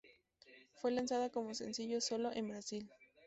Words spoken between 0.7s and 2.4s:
Fue lanzada como sencillo sólo